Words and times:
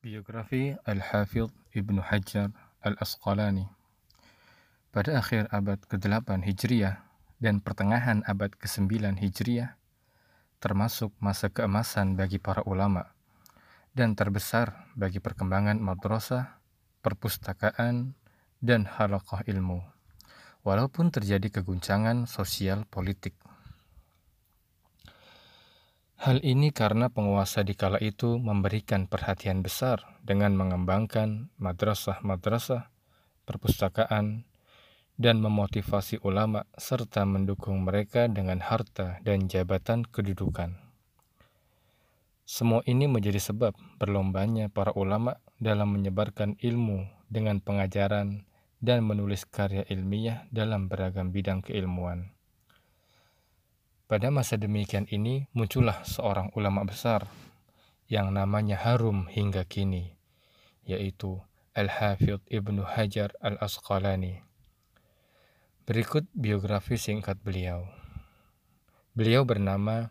Biografi 0.00 0.72
Al-Hafidh 0.88 1.52
Ibnu 1.76 2.00
Hajar 2.00 2.48
Al-Asqalani 2.80 3.68
Pada 4.96 5.20
akhir 5.20 5.52
abad 5.52 5.76
ke-8 5.76 6.40
Hijriah 6.40 7.04
dan 7.36 7.60
pertengahan 7.60 8.24
abad 8.24 8.48
ke-9 8.56 9.20
Hijriah, 9.20 9.76
termasuk 10.56 11.12
masa 11.20 11.52
keemasan 11.52 12.16
bagi 12.16 12.40
para 12.40 12.64
ulama 12.64 13.12
dan 13.92 14.16
terbesar 14.16 14.88
bagi 14.96 15.20
perkembangan 15.20 15.76
madrasah, 15.76 16.64
perpustakaan, 17.04 18.16
dan 18.56 18.88
halaqah 18.88 19.44
ilmu, 19.52 19.84
walaupun 20.64 21.12
terjadi 21.12 21.60
keguncangan 21.60 22.24
sosial 22.24 22.88
politik. 22.88 23.36
Hal 26.20 26.44
ini 26.44 26.68
karena 26.68 27.08
penguasa 27.08 27.64
di 27.64 27.72
kala 27.72 27.96
itu 27.96 28.36
memberikan 28.36 29.08
perhatian 29.08 29.64
besar 29.64 30.20
dengan 30.20 30.52
mengembangkan 30.52 31.48
madrasah-madrasah, 31.56 32.92
perpustakaan, 33.48 34.44
dan 35.16 35.40
memotivasi 35.40 36.20
ulama 36.20 36.68
serta 36.76 37.24
mendukung 37.24 37.88
mereka 37.88 38.28
dengan 38.28 38.60
harta 38.60 39.16
dan 39.24 39.48
jabatan 39.48 40.04
kedudukan. 40.04 40.76
Semua 42.44 42.84
ini 42.84 43.08
menjadi 43.08 43.40
sebab 43.40 43.72
berlombanya 43.96 44.68
para 44.68 44.92
ulama 44.92 45.40
dalam 45.56 45.96
menyebarkan 45.96 46.60
ilmu 46.60 47.08
dengan 47.32 47.64
pengajaran 47.64 48.44
dan 48.76 49.08
menulis 49.08 49.48
karya 49.48 49.88
ilmiah 49.88 50.44
dalam 50.52 50.84
beragam 50.92 51.32
bidang 51.32 51.64
keilmuan. 51.64 52.36
Pada 54.10 54.26
masa 54.26 54.58
demikian 54.58 55.06
ini 55.06 55.46
muncullah 55.54 56.02
seorang 56.02 56.50
ulama 56.58 56.82
besar 56.82 57.30
yang 58.10 58.34
namanya 58.34 58.74
harum 58.74 59.30
hingga 59.30 59.62
kini, 59.62 60.18
yaitu 60.82 61.38
Al-Hafidh 61.78 62.42
Ibnu 62.50 62.82
Hajar 62.82 63.30
Al-Asqalani. 63.38 64.42
Berikut 65.86 66.26
biografi 66.34 66.98
singkat 66.98 67.38
beliau. 67.38 67.86
Beliau 69.14 69.46
bernama 69.46 70.10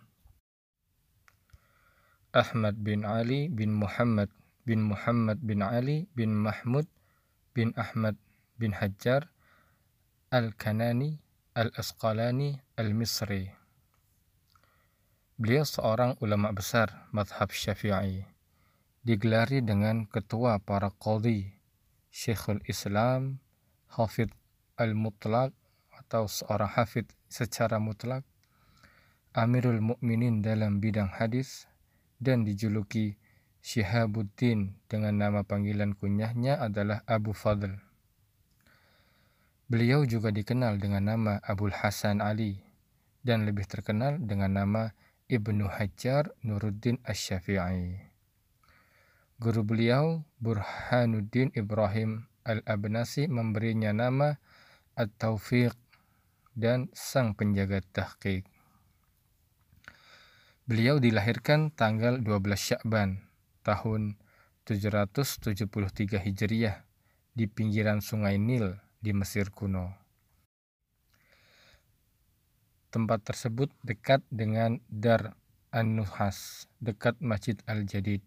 Ahmad 2.31 2.79
bin 2.79 3.03
Ali 3.03 3.51
bin 3.51 3.75
Muhammad 3.75 4.31
bin 4.63 4.79
Muhammad 4.79 5.43
bin 5.43 5.59
Ali 5.59 6.07
bin 6.15 6.39
Mahmud 6.39 6.87
bin 7.51 7.75
Ahmad 7.75 8.15
bin 8.55 8.71
Hajar 8.71 9.27
Al-Kanani 10.31 11.19
Al-Asqalani 11.51 12.63
Al-Misri 12.79 13.58
Beliau 15.39 15.63
seorang 15.63 16.19
ulama 16.19 16.51
besar 16.51 17.07
madhab 17.15 17.55
syafi'i. 17.55 18.27
Digelari 19.07 19.63
dengan 19.63 20.03
ketua 20.03 20.59
para 20.59 20.91
qadhi, 20.91 21.55
Syekhul 22.11 22.59
Islam, 22.67 23.39
Hafid 23.87 24.35
al-Mutlaq 24.75 25.55
atau 25.95 26.27
seorang 26.27 26.67
hafid 26.67 27.07
secara 27.31 27.79
mutlak, 27.79 28.27
Amirul 29.31 29.79
Mukminin 29.79 30.43
dalam 30.43 30.83
bidang 30.83 31.07
hadis, 31.07 31.71
dan 32.19 32.43
dijuluki 32.43 33.15
Syihabuddin 33.63 34.75
dengan 34.91 35.23
nama 35.23 35.47
panggilan 35.47 35.95
kunyahnya 35.95 36.59
adalah 36.59 37.07
Abu 37.07 37.31
Fadl. 37.31 37.79
Beliau 39.71 40.03
juga 40.03 40.35
dikenal 40.35 40.83
dengan 40.83 41.15
nama 41.15 41.39
Abul 41.47 41.71
Hasan 41.71 42.19
Ali 42.19 42.59
dan 43.23 43.47
lebih 43.47 43.63
terkenal 43.71 44.19
dengan 44.19 44.59
nama 44.59 44.91
Ibnu 45.29 45.69
Hajar 45.69 46.33
Nuruddin 46.41 46.97
Asy-Syafi'i. 47.05 48.01
Guru 49.37 49.61
beliau 49.61 50.25
Burhanuddin 50.41 51.53
Ibrahim 51.53 52.25
Al-Abnasi 52.41 53.29
memberinya 53.29 53.93
nama 53.93 54.41
At-Taufiq 54.97 55.77
dan 56.57 56.89
sang 56.97 57.37
penjaga 57.37 57.85
tahqiq. 57.93 58.49
Beliau 60.65 60.97
dilahirkan 60.97 61.77
tanggal 61.77 62.17
12 62.25 62.57
Syakban 62.57 63.21
tahun 63.61 64.17
773 64.65 66.25
Hijriah 66.25 66.89
di 67.37 67.45
pinggiran 67.45 68.01
Sungai 68.01 68.41
Nil 68.41 68.81
di 68.97 69.13
Mesir 69.13 69.53
kuno. 69.53 69.98
Tempat 72.89 73.21
tersebut 73.21 73.69
dekat 73.85 74.25
dengan 74.33 74.81
Dar 74.89 75.37
An-Nuhas, 75.69 76.65
dekat 76.81 77.21
Masjid 77.21 77.53
Al-Jadid. 77.69 78.25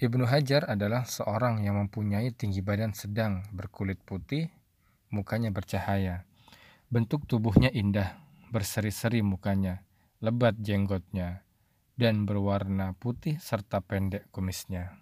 Ibnu 0.00 0.24
Hajar 0.24 0.64
adalah 0.64 1.04
seorang 1.04 1.60
yang 1.60 1.76
mempunyai 1.76 2.32
tinggi 2.32 2.64
badan 2.64 2.96
sedang, 2.96 3.44
berkulit 3.52 4.00
putih, 4.00 4.48
mukanya 5.12 5.52
bercahaya. 5.52 6.24
Bentuk 6.88 7.28
tubuhnya 7.28 7.68
indah, 7.68 8.16
berseri-seri 8.48 9.20
mukanya, 9.20 9.84
lebat 10.24 10.56
jenggotnya, 10.56 11.44
dan 12.00 12.24
berwarna 12.24 12.96
putih 12.96 13.36
serta 13.36 13.84
pendek 13.84 14.32
kumisnya. 14.32 14.96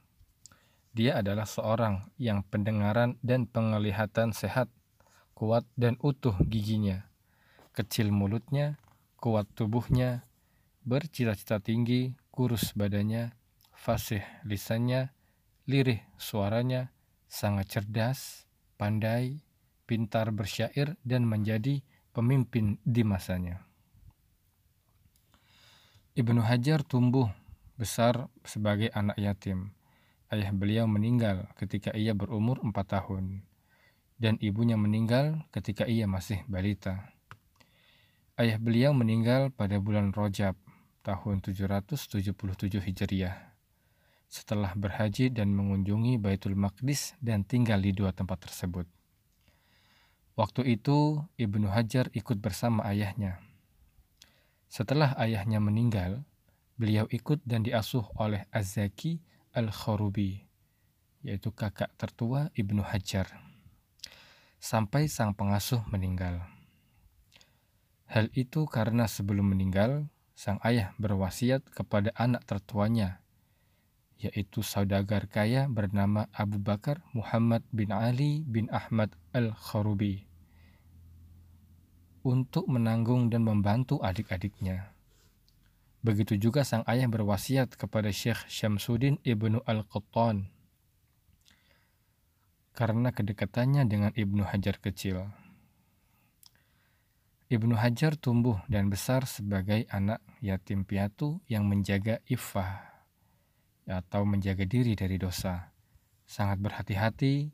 Dia 0.91 1.23
adalah 1.23 1.47
seorang 1.47 2.11
yang 2.19 2.43
pendengaran 2.43 3.15
dan 3.23 3.47
penglihatan 3.47 4.35
sehat 4.35 4.67
kuat 5.39 5.63
dan 5.79 5.95
utuh 6.03 6.35
giginya, 6.51 7.07
kecil 7.71 8.11
mulutnya, 8.11 8.75
kuat 9.23 9.47
tubuhnya, 9.55 10.27
bercita-cita 10.83 11.63
tinggi, 11.63 12.19
kurus 12.35 12.75
badannya, 12.75 13.31
fasih 13.71 14.27
lisannya, 14.43 15.15
lirih 15.71 16.03
suaranya, 16.19 16.91
sangat 17.31 17.71
cerdas, 17.71 18.51
pandai, 18.75 19.39
pintar 19.87 20.35
bersyair, 20.35 20.99
dan 21.07 21.23
menjadi 21.23 21.87
pemimpin 22.11 22.83
di 22.83 23.07
masanya. 23.07 23.63
Ibnu 26.19 26.43
Hajar 26.43 26.83
tumbuh 26.83 27.31
besar 27.79 28.27
sebagai 28.43 28.91
anak 28.91 29.15
yatim. 29.15 29.71
Ayah 30.35 30.51
beliau 30.51 30.91
meninggal 30.91 31.47
ketika 31.55 31.95
ia 31.95 32.11
berumur 32.11 32.59
empat 32.59 32.99
tahun 32.99 33.47
dan 34.19 34.35
ibunya 34.43 34.75
meninggal 34.75 35.47
ketika 35.55 35.87
ia 35.87 36.11
masih 36.11 36.43
balita. 36.51 37.15
Ayah 38.35 38.59
beliau 38.59 38.91
meninggal 38.91 39.51
pada 39.55 39.79
bulan 39.79 40.11
Rojab 40.11 40.59
tahun 41.07 41.43
777 41.43 42.35
Hijriah 42.83 43.49
setelah 44.29 44.77
berhaji 44.77 45.33
dan 45.33 45.57
mengunjungi 45.57 46.21
Baitul 46.21 46.53
Maqdis 46.53 47.17
dan 47.19 47.49
tinggal 47.49 47.81
di 47.81 47.97
dua 47.97 48.13
tempat 48.13 48.45
tersebut. 48.45 48.85
Waktu 50.37 50.79
itu 50.79 51.25
Ibnu 51.41 51.67
Hajar 51.73 52.13
ikut 52.13 52.39
bersama 52.39 52.87
ayahnya. 52.93 53.41
Setelah 54.69 55.17
ayahnya 55.19 55.59
meninggal, 55.59 56.23
beliau 56.77 57.09
ikut 57.09 57.41
dan 57.43 57.65
diasuh 57.65 58.05
oleh 58.21 58.45
Az-Zaki 58.53 59.19
Al-Kharubi, 59.57 60.45
yaitu 61.25 61.51
kakak 61.51 61.91
tertua 61.97 62.53
Ibnu 62.55 62.85
Hajar 62.85 63.48
sampai 64.59 65.07
sang 65.07 65.35
pengasuh 65.35 65.83
meninggal. 65.91 66.43
Hal 68.11 68.31
itu 68.35 68.67
karena 68.67 69.07
sebelum 69.07 69.55
meninggal, 69.55 70.11
sang 70.35 70.59
ayah 70.67 70.95
berwasiat 70.99 71.67
kepada 71.71 72.11
anak 72.19 72.43
tertuanya, 72.47 73.23
yaitu 74.19 74.67
saudagar 74.67 75.31
kaya 75.31 75.71
bernama 75.71 76.27
Abu 76.35 76.59
Bakar 76.59 77.03
Muhammad 77.15 77.63
bin 77.71 77.95
Ali 77.95 78.43
bin 78.43 78.67
Ahmad 78.75 79.15
Al-Kharubi, 79.31 80.27
untuk 82.27 82.67
menanggung 82.67 83.31
dan 83.31 83.47
membantu 83.47 84.03
adik-adiknya. 84.03 84.91
Begitu 86.03 86.39
juga 86.39 86.63
sang 86.63 86.87
ayah 86.87 87.07
berwasiat 87.11 87.75
kepada 87.75 88.11
Syekh 88.11 88.47
Syamsuddin 88.47 89.19
ibnu 89.23 89.63
Al-Qattan 89.67 90.58
karena 92.79 93.11
kedekatannya 93.11 93.91
dengan 93.91 94.15
Ibnu 94.15 94.47
Hajar 94.47 94.79
kecil. 94.79 95.27
Ibnu 97.51 97.75
Hajar 97.75 98.15
tumbuh 98.15 98.63
dan 98.71 98.87
besar 98.87 99.27
sebagai 99.27 99.83
anak 99.91 100.23
yatim 100.39 100.87
piatu 100.87 101.43
yang 101.51 101.67
menjaga 101.67 102.23
iffah 102.31 102.87
atau 103.83 104.23
menjaga 104.23 104.63
diri 104.63 104.95
dari 104.95 105.19
dosa. 105.19 105.75
Sangat 106.23 106.63
berhati-hati 106.63 107.51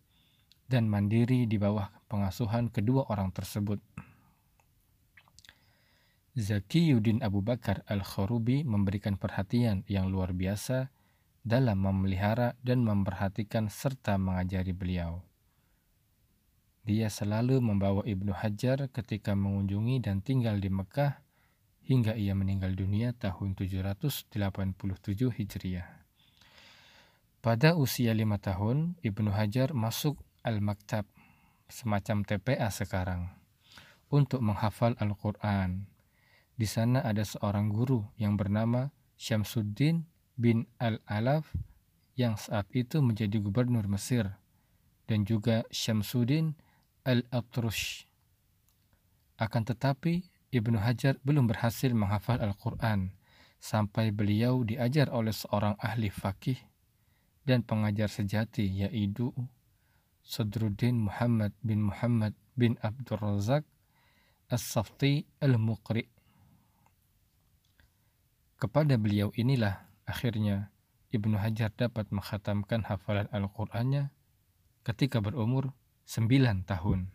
dan 0.69 0.93
mandiri 0.93 1.49
di 1.49 1.57
bawah 1.57 1.89
pengasuhan 2.05 2.69
kedua 2.69 3.09
orang 3.09 3.33
tersebut. 3.33 3.81
Zaki 6.37 6.93
Yudin 6.93 7.25
Abu 7.25 7.41
Bakar 7.41 7.81
Al-Kharubi 7.89 8.61
memberikan 8.67 9.17
perhatian 9.17 9.89
yang 9.89 10.13
luar 10.13 10.37
biasa 10.37 10.93
dalam 11.45 11.85
memelihara 11.85 12.57
dan 12.65 12.81
memperhatikan 12.81 13.69
serta 13.69 14.17
mengajari 14.17 14.73
beliau. 14.73 15.21
Dia 16.85 17.13
selalu 17.13 17.61
membawa 17.61 18.01
Ibnu 18.05 18.33
Hajar 18.33 18.89
ketika 18.89 19.37
mengunjungi 19.37 20.05
dan 20.05 20.25
tinggal 20.25 20.57
di 20.61 20.73
Mekah 20.73 21.21
hingga 21.85 22.17
ia 22.17 22.33
meninggal 22.33 22.73
dunia 22.73 23.13
tahun 23.13 23.57
787 23.57 24.33
Hijriah. 25.37 25.89
Pada 27.45 27.77
usia 27.77 28.17
lima 28.17 28.41
tahun, 28.41 28.97
Ibnu 29.05 29.29
Hajar 29.29 29.77
masuk 29.77 30.17
Al-Maktab, 30.41 31.05
semacam 31.69 32.25
TPA 32.25 32.73
sekarang, 32.73 33.29
untuk 34.09 34.41
menghafal 34.41 34.97
Al-Quran. 34.97 35.85
Di 36.57 36.65
sana 36.65 37.05
ada 37.05 37.21
seorang 37.21 37.69
guru 37.69 38.09
yang 38.17 38.41
bernama 38.41 38.93
Syamsuddin 39.21 40.09
bin 40.35 40.67
Al-Alaf 40.83 41.47
yang 42.15 42.39
saat 42.39 42.71
itu 42.75 43.03
menjadi 43.03 43.43
gubernur 43.43 43.87
Mesir 43.91 44.31
dan 45.11 45.27
juga 45.27 45.67
Syamsuddin 45.71 46.55
Al-Atrush. 47.03 48.07
Akan 49.37 49.67
tetapi 49.67 50.25
Ibnu 50.55 50.79
Hajar 50.79 51.19
belum 51.27 51.51
berhasil 51.51 51.91
menghafal 51.91 52.39
Al-Quran 52.39 53.11
sampai 53.59 54.15
beliau 54.15 54.63
diajar 54.63 55.11
oleh 55.11 55.35
seorang 55.35 55.75
ahli 55.83 56.13
fakih 56.13 56.59
dan 57.43 57.67
pengajar 57.67 58.07
sejati 58.07 58.63
yaitu 58.87 59.35
Sadruddin 60.25 61.05
Muhammad 61.05 61.53
bin 61.61 61.85
Muhammad 61.85 62.33
bin 62.57 62.81
Abdul 62.81 63.21
Razak 63.21 63.67
As-Safti 64.49 65.27
Al-Muqri. 65.43 66.09
Kepada 68.57 68.97
beliau 68.97 69.29
inilah 69.37 69.85
akhirnya 70.05 70.75
Ibnu 71.15 71.39
Hajar 71.39 71.71
dapat 71.71 72.11
menghatamkan 72.11 72.83
hafalan 72.91 73.31
Al-Qur'annya 73.31 74.11
ketika 74.83 75.23
berumur 75.23 75.71
9 76.11 76.67
tahun. 76.67 77.15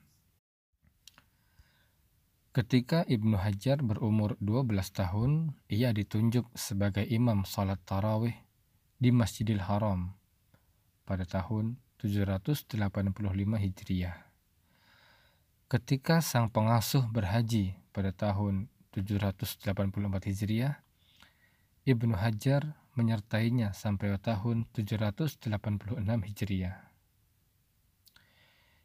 Ketika 2.50 3.06
Ibnu 3.06 3.38
Hajar 3.38 3.84
berumur 3.86 4.34
12 4.42 4.72
tahun, 4.90 5.54
ia 5.70 5.94
ditunjuk 5.94 6.50
sebagai 6.58 7.06
imam 7.06 7.46
salat 7.46 7.78
tarawih 7.86 8.34
di 8.98 9.14
Masjidil 9.14 9.62
Haram 9.62 10.18
pada 11.06 11.28
tahun 11.30 11.78
785 12.00 12.72
Hijriah. 13.60 14.18
Ketika 15.70 16.24
sang 16.24 16.50
pengasuh 16.50 17.06
berhaji 17.12 17.78
pada 17.94 18.16
tahun 18.16 18.72
784 18.96 20.32
Hijriah, 20.32 20.82
Ibnu 21.84 22.16
Hajar 22.16 22.79
menyertainya 23.00 23.72
sampai 23.72 24.20
tahun 24.20 24.68
786 24.76 25.48
Hijriah. 26.04 26.76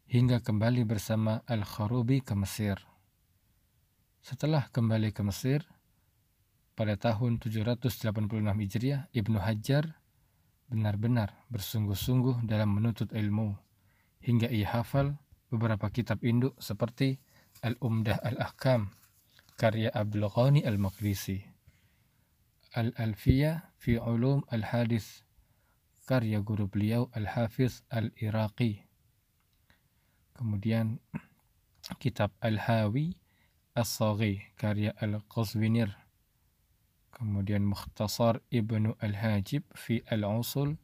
Hingga 0.06 0.38
kembali 0.46 0.86
bersama 0.86 1.42
Al-Kharubi 1.50 2.22
ke 2.22 2.38
Mesir– 2.38 2.78
setelah 4.24 4.72
kembali 4.72 5.12
ke 5.12 5.20
Mesir 5.20 5.68
pada 6.72 6.96
tahun 6.96 7.44
786 7.44 8.24
Hijriah, 8.40 9.12
Ibnu 9.12 9.36
Hajar 9.36 10.00
benar-benar 10.64 11.44
bersungguh-sungguh 11.52 12.40
dalam 12.48 12.72
menuntut 12.72 13.12
ilmu. 13.12 13.52
Hingga 14.24 14.48
ia 14.48 14.80
hafal 14.80 15.20
beberapa 15.52 15.92
kitab 15.92 16.24
induk 16.24 16.56
seperti 16.56 17.20
Al-Umdah 17.60 18.24
Al-Ahkam 18.24 18.96
karya 19.60 19.92
Abdul 19.92 20.24
Ghani 20.32 20.64
Al-Maqdisi, 20.64 21.44
Al-Alfiyah 22.74 23.70
fi 23.78 24.02
Ulum 24.02 24.42
Al-Hadis 24.50 25.22
karya 26.10 26.42
guru 26.42 26.66
beliau 26.66 27.06
Al-Hafiz 27.14 27.86
Al-Iraqi. 27.88 28.82
Kemudian 30.34 30.98
kitab 32.02 32.34
Al-Hawi 32.42 33.14
As-Saghi 33.78 34.54
karya 34.58 34.90
Al-Qazwinir 34.98 35.94
kemudian 37.14 37.62
Mukhtasar 37.62 38.42
Ibnu 38.50 38.98
Al-Hajib 38.98 39.62
fi 39.78 40.02
Al-Usul 40.10 40.74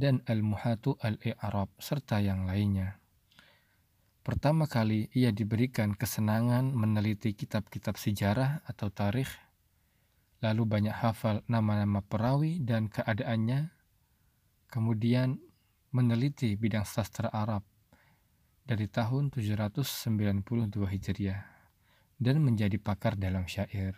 dan 0.00 0.24
Al-Muhatu 0.24 0.96
Al-I'rab 1.04 1.68
serta 1.76 2.24
yang 2.24 2.48
lainnya. 2.48 2.96
Pertama 4.24 4.64
kali 4.64 5.12
ia 5.12 5.28
diberikan 5.34 5.92
kesenangan 5.92 6.72
meneliti 6.72 7.36
kitab-kitab 7.36 8.00
sejarah 8.00 8.64
atau 8.64 8.88
tarikh, 8.88 9.28
lalu 10.42 10.66
banyak 10.66 10.92
hafal 10.92 11.40
nama-nama 11.46 12.02
perawi 12.02 12.58
dan 12.58 12.90
keadaannya, 12.90 13.70
kemudian 14.66 15.38
meneliti 15.94 16.58
bidang 16.58 16.82
sastra 16.82 17.30
Arab 17.30 17.62
dari 18.66 18.90
tahun 18.90 19.30
792 19.30 20.42
Hijriah 20.74 21.42
dan 22.18 22.42
menjadi 22.42 22.74
pakar 22.82 23.14
dalam 23.14 23.46
syair. 23.46 23.94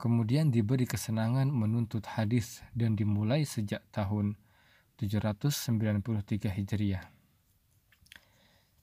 Kemudian 0.00 0.48
diberi 0.48 0.88
kesenangan 0.88 1.52
menuntut 1.52 2.08
hadis 2.16 2.64
dan 2.72 2.96
dimulai 2.96 3.44
sejak 3.44 3.84
tahun 3.92 4.40
793 4.96 6.48
Hijriah. 6.48 7.04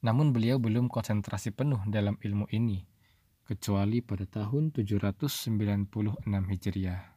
Namun 0.06 0.30
beliau 0.30 0.62
belum 0.62 0.94
konsentrasi 0.94 1.50
penuh 1.58 1.82
dalam 1.90 2.22
ilmu 2.22 2.46
ini, 2.54 2.86
kecuali 3.48 4.04
pada 4.04 4.28
tahun 4.28 4.76
796 4.76 6.28
Hijriah. 6.28 7.16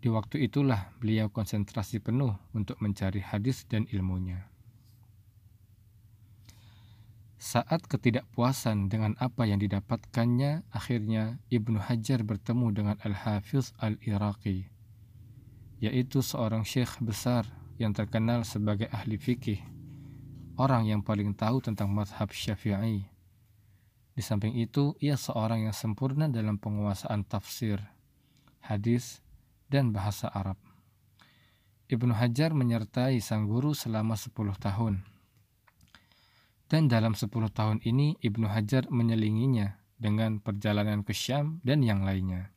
Di 0.00 0.08
waktu 0.08 0.48
itulah 0.48 0.96
beliau 0.96 1.28
konsentrasi 1.28 2.00
penuh 2.00 2.32
untuk 2.56 2.80
mencari 2.80 3.20
hadis 3.20 3.68
dan 3.68 3.84
ilmunya. 3.92 4.48
Saat 7.36 7.84
ketidakpuasan 7.84 8.88
dengan 8.88 9.12
apa 9.20 9.44
yang 9.44 9.60
didapatkannya, 9.60 10.64
akhirnya 10.72 11.36
Ibnu 11.52 11.76
Hajar 11.76 12.24
bertemu 12.24 12.66
dengan 12.72 12.96
Al-Hafiz 13.04 13.76
Al-Iraqi, 13.76 14.72
yaitu 15.84 16.24
seorang 16.24 16.64
syekh 16.64 16.96
besar 17.00 17.44
yang 17.76 17.92
terkenal 17.92 18.44
sebagai 18.44 18.88
ahli 18.92 19.16
fikih, 19.20 19.60
orang 20.56 20.88
yang 20.88 21.00
paling 21.00 21.32
tahu 21.32 21.64
tentang 21.64 21.92
madhab 21.92 22.28
syafi'i. 22.28 23.19
Di 24.20 24.28
samping 24.28 24.52
itu, 24.60 24.92
ia 25.00 25.16
seorang 25.16 25.64
yang 25.64 25.72
sempurna 25.72 26.28
dalam 26.28 26.60
penguasaan 26.60 27.24
tafsir, 27.24 27.80
hadis, 28.60 29.24
dan 29.72 29.96
bahasa 29.96 30.28
Arab. 30.28 30.60
Ibnu 31.88 32.12
Hajar 32.12 32.52
menyertai 32.52 33.16
sang 33.24 33.48
guru 33.48 33.72
selama 33.72 34.20
10 34.20 34.36
tahun 34.60 35.00
dan 36.70 36.86
dalam 36.86 37.18
10 37.18 37.32
tahun 37.50 37.80
ini 37.82 38.20
Ibnu 38.22 38.46
Hajar 38.46 38.86
menyelinginya 38.92 39.80
dengan 39.98 40.38
perjalanan 40.38 41.02
ke 41.02 41.10
Syam 41.10 41.58
dan 41.66 41.82
yang 41.82 42.06
lainnya. 42.06 42.54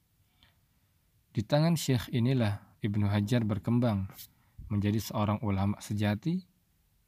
Di 1.34 1.42
tangan 1.42 1.74
Syekh 1.74 2.14
inilah 2.14 2.62
Ibnu 2.86 3.10
Hajar 3.10 3.42
berkembang 3.48 4.12
menjadi 4.68 5.02
seorang 5.02 5.42
ulama 5.42 5.82
sejati 5.82 6.46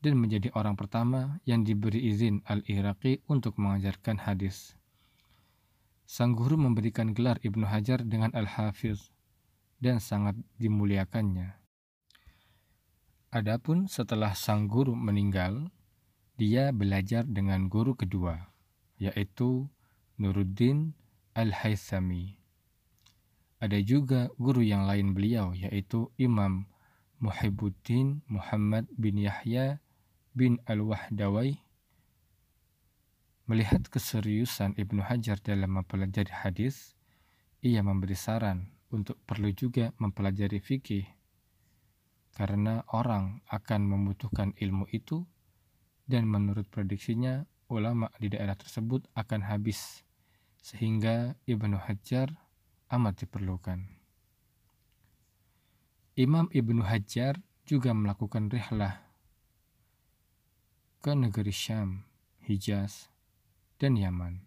dan 0.05 0.21
menjadi 0.21 0.53
orang 0.53 0.77
pertama 0.77 1.41
yang 1.49 1.65
diberi 1.65 1.97
izin 2.13 2.45
Al-Iraqi 2.45 3.25
untuk 3.25 3.57
mengajarkan 3.57 4.21
hadis. 4.21 4.77
Sang 6.05 6.37
guru 6.37 6.61
memberikan 6.61 7.17
gelar 7.17 7.41
Ibnu 7.41 7.65
Hajar 7.65 8.05
dengan 8.05 8.29
Al-Hafiz 8.37 9.09
dan 9.81 9.97
sangat 9.97 10.37
dimuliakannya. 10.61 11.57
Adapun 13.33 13.89
setelah 13.89 14.37
sang 14.37 14.69
guru 14.69 14.93
meninggal, 14.93 15.73
dia 16.37 16.69
belajar 16.69 17.25
dengan 17.25 17.65
guru 17.65 17.97
kedua, 17.97 18.53
yaitu 19.01 19.65
Nuruddin 20.21 20.93
Al-Haythami. 21.33 22.37
Ada 23.57 23.81
juga 23.81 24.29
guru 24.37 24.61
yang 24.61 24.85
lain 24.85 25.17
beliau, 25.17 25.49
yaitu 25.57 26.13
Imam 26.21 26.69
Muhibbuddin 27.17 28.21
Muhammad 28.29 28.85
bin 28.93 29.17
Yahya 29.17 29.81
bin 30.35 30.59
Al-Wahdawai. 30.67 31.55
Melihat 33.47 33.87
keseriusan 33.87 34.75
Ibnu 34.75 34.99
Hajar 34.99 35.39
dalam 35.39 35.79
mempelajari 35.79 36.27
hadis, 36.27 36.99
ia 37.63 37.79
memberi 37.79 38.19
saran 38.19 38.75
untuk 38.91 39.15
perlu 39.23 39.55
juga 39.55 39.95
mempelajari 39.95 40.59
fikih, 40.59 41.07
karena 42.35 42.83
orang 42.91 43.39
akan 43.47 43.87
membutuhkan 43.87 44.51
ilmu 44.59 44.91
itu 44.91 45.23
dan 46.03 46.27
menurut 46.27 46.67
prediksinya 46.67 47.47
ulama 47.71 48.11
di 48.19 48.27
daerah 48.27 48.59
tersebut 48.59 49.07
akan 49.15 49.39
habis 49.47 50.03
sehingga 50.59 51.39
Ibnu 51.47 51.79
Hajar 51.79 52.35
amat 52.91 53.23
diperlukan. 53.23 53.79
Imam 56.19 56.51
Ibnu 56.51 56.83
Hajar 56.83 57.39
juga 57.63 57.93
melakukan 57.93 58.51
rihlah 58.51 59.04
ke 61.05 61.13
negeri 61.13 61.53
Syam, 61.53 62.01
Hijaz, 62.49 63.13
dan 63.77 63.93
Yaman. 63.93 64.41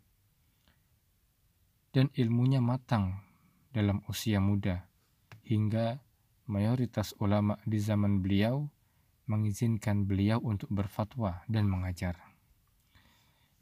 Dan 1.94 2.10
ilmunya 2.18 2.58
matang 2.58 3.22
dalam 3.70 4.02
usia 4.10 4.42
muda 4.42 4.82
hingga 5.46 6.02
mayoritas 6.50 7.14
ulama 7.22 7.62
di 7.62 7.78
zaman 7.78 8.18
beliau 8.26 8.66
mengizinkan 9.30 10.02
beliau 10.02 10.42
untuk 10.42 10.66
berfatwa 10.74 11.46
dan 11.46 11.70
mengajar. 11.70 12.18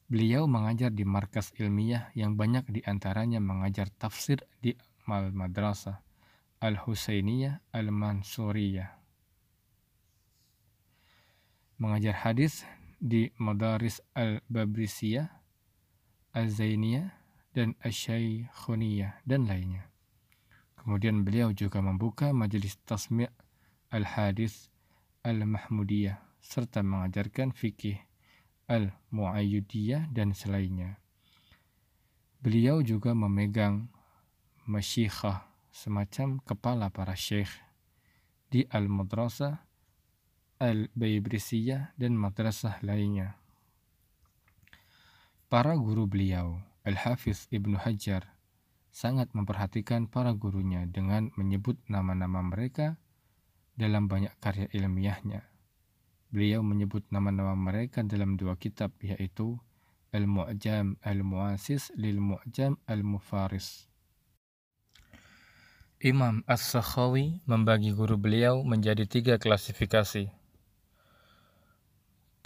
Beliau 0.09 0.49
mengajar 0.49 0.89
di 0.89 1.05
markas 1.05 1.53
ilmiah 1.61 2.09
yang 2.17 2.33
banyak 2.33 2.65
di 2.73 2.81
antaranya 2.81 3.45
mengajar 3.45 3.93
tafsir 3.93 4.41
di 4.65 4.73
Al-Madrasah 5.05 6.01
Al-Husainiyah 6.65 7.61
Al-Mansuriyah. 7.77 8.89
Mengajar 11.77 12.25
hadis 12.25 12.65
di 12.97 13.29
Madaris 13.37 14.01
Al-Babrisiyah, 14.17 15.29
Al-Zainiyah, 16.33 17.09
dan 17.53 17.77
Al-Syaikhuniyah, 17.81 19.25
dan 19.25 19.49
lainnya. 19.49 19.89
Kemudian 20.77 21.27
beliau 21.27 21.51
juga 21.51 21.83
membuka 21.83 22.31
majelis 22.31 22.79
tasmi' 22.87 23.27
al-hadis 23.91 24.71
al-mahmudiyah 25.27 26.23
serta 26.39 26.87
mengajarkan 26.87 27.51
fikih 27.51 27.99
al-muayyidiyah 28.71 30.15
dan 30.15 30.31
selainnya. 30.31 31.03
Beliau 32.39 32.87
juga 32.87 33.19
memegang 33.19 33.91
masyikhah 34.71 35.51
semacam 35.75 36.39
kepala 36.47 36.87
para 36.95 37.19
syekh 37.19 37.51
di 38.47 38.63
al-madrasah 38.71 39.66
al-baybrisiyah 40.57 41.93
dan 42.01 42.17
madrasah 42.17 42.81
lainnya. 42.81 43.37
Para 45.47 45.77
guru 45.77 46.09
beliau, 46.11 46.59
Al-Hafiz 46.83 47.47
Ibnu 47.53 47.79
Hajar, 47.79 48.35
sangat 48.91 49.31
memperhatikan 49.37 50.09
para 50.09 50.33
gurunya 50.33 50.89
dengan 50.89 51.29
menyebut 51.37 51.77
nama-nama 51.87 52.41
mereka 52.41 52.97
dalam 53.77 54.09
banyak 54.09 54.33
karya 54.41 54.67
ilmiahnya. 54.73 55.45
Beliau 56.33 56.65
menyebut 56.65 57.05
nama-nama 57.13 57.53
mereka 57.55 58.03
dalam 58.03 58.41
dua 58.41 58.57
kitab 58.57 58.97
yaitu 59.05 59.61
Al-Mu'jam 60.17 60.97
Al-Mu'asis 61.05 61.93
lil 61.95 62.19
Mu'jam 62.19 62.81
Al-Mufaris. 62.89 63.87
Imam 66.01 66.45
As-Sakhawi 66.45 67.41
membagi 67.49 67.93
guru 67.93 68.21
beliau 68.21 68.61
menjadi 68.65 69.09
tiga 69.09 69.41
klasifikasi. 69.41 70.46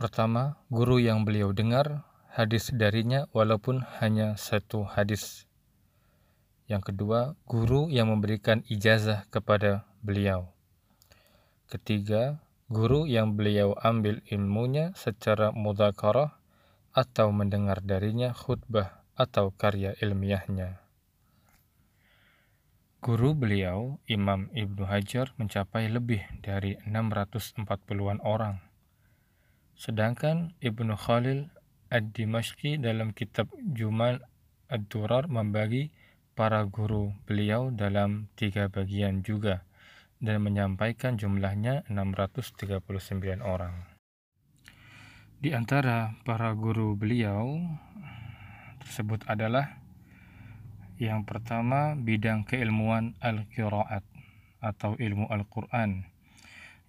Pertama, 0.00 0.56
guru 0.72 0.96
yang 0.96 1.28
beliau 1.28 1.52
dengar 1.52 2.08
hadis 2.32 2.72
darinya 2.72 3.28
walaupun 3.36 3.84
hanya 4.00 4.32
satu 4.40 4.88
hadis. 4.88 5.44
Yang 6.64 6.88
kedua, 6.88 7.36
guru 7.44 7.92
yang 7.92 8.08
memberikan 8.08 8.64
ijazah 8.72 9.28
kepada 9.28 9.84
beliau. 10.00 10.48
Ketiga, 11.68 12.40
guru 12.72 13.04
yang 13.04 13.36
beliau 13.36 13.76
ambil 13.76 14.24
ilmunya 14.32 14.96
secara 14.96 15.52
mudhakarah 15.52 16.32
atau 16.96 17.28
mendengar 17.28 17.84
darinya 17.84 18.32
khutbah 18.32 19.04
atau 19.20 19.52
karya 19.52 20.00
ilmiahnya. 20.00 20.80
Guru 23.04 23.36
beliau, 23.36 24.00
Imam 24.08 24.48
Ibnu 24.56 24.88
Hajar, 24.88 25.36
mencapai 25.36 25.92
lebih 25.92 26.24
dari 26.40 26.80
640-an 26.88 28.24
orang. 28.24 28.69
Sedangkan 29.80 30.52
Ibnu 30.60 30.92
Khalil 30.92 31.48
Ad-Dimashqi 31.88 32.76
dalam 32.76 33.16
kitab 33.16 33.48
Jumal 33.72 34.20
Ad-Durar 34.68 35.24
membagi 35.32 35.88
para 36.36 36.68
guru 36.68 37.16
beliau 37.24 37.72
dalam 37.72 38.28
tiga 38.36 38.68
bagian 38.68 39.24
juga, 39.24 39.64
dan 40.20 40.44
menyampaikan 40.44 41.16
jumlahnya 41.16 41.88
639 41.88 43.40
orang. 43.40 43.72
Di 45.40 45.56
antara 45.56 46.12
para 46.28 46.52
guru 46.52 46.92
beliau 46.92 47.56
tersebut 48.84 49.24
adalah 49.32 49.80
yang 51.00 51.24
pertama 51.24 51.96
bidang 51.96 52.44
keilmuan 52.44 53.16
al-qiraat 53.24 54.04
atau 54.60 54.92
ilmu 55.00 55.24
Al-Quran 55.32 56.04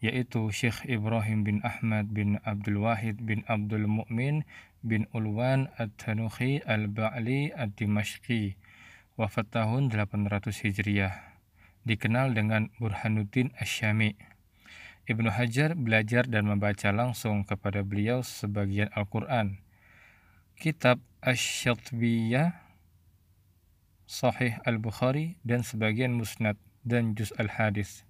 yaitu 0.01 0.49
Syekh 0.49 0.81
Ibrahim 0.89 1.45
bin 1.45 1.57
Ahmad 1.61 2.09
bin 2.09 2.41
Abdul 2.41 2.81
Wahid 2.81 3.21
bin 3.21 3.45
Abdul 3.45 3.85
Mu'min 3.85 4.41
bin 4.81 5.05
Ulwan 5.13 5.69
At-Tanuhi 5.77 6.65
Al-Ba'li 6.65 7.53
Ad-Dimashqi 7.53 8.57
wafat 9.13 9.53
tahun 9.53 9.93
800 9.93 10.49
Hijriah 10.65 11.13
dikenal 11.85 12.33
dengan 12.33 12.73
Burhanuddin 12.81 13.53
Asyami. 13.57 14.17
Ibnu 15.05 15.33
Hajar 15.33 15.73
belajar 15.73 16.29
dan 16.29 16.45
membaca 16.45 16.89
langsung 16.93 17.45
kepada 17.45 17.81
beliau 17.81 18.21
sebagian 18.21 18.89
Al-Quran. 18.93 19.61
Kitab 20.57 21.01
Ash-Syatbiyah, 21.25 22.53
Sahih 24.05 24.61
Al-Bukhari, 24.61 25.41
dan 25.41 25.65
sebagian 25.65 26.13
Musnad 26.13 26.57
dan 26.85 27.17
Juz 27.17 27.33
Al-Hadis. 27.37 28.05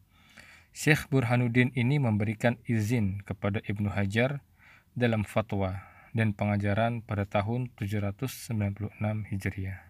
Syekh 0.72 1.12
Burhanuddin 1.12 1.76
ini 1.76 2.00
memberikan 2.00 2.56
izin 2.64 3.20
kepada 3.28 3.60
Ibnu 3.68 3.92
Hajar 3.92 4.40
dalam 4.96 5.28
fatwa 5.28 5.84
dan 6.16 6.32
pengajaran 6.32 7.04
pada 7.04 7.28
tahun 7.28 7.72
796 7.76 8.56
Hijriah. 9.32 9.84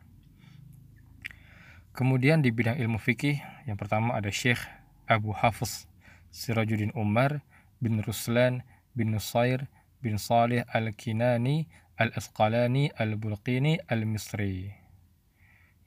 Kemudian 1.93 2.41
di 2.41 2.49
bidang 2.49 2.81
ilmu 2.81 2.97
fikih, 2.97 3.37
yang 3.69 3.77
pertama 3.77 4.17
ada 4.17 4.33
Syekh 4.33 4.61
Abu 5.05 5.35
Hafiz 5.37 5.85
Sirajuddin 6.33 6.95
Umar 6.97 7.43
bin 7.83 7.99
Ruslan 8.01 8.63
bin 8.97 9.13
Nusair 9.13 9.67
bin 9.99 10.15
Salih 10.15 10.65
Al-Kinani 10.71 11.67
Al-Asqalani 11.99 12.89
Al-Bulqini 12.95 13.83
Al-Misri 13.85 14.81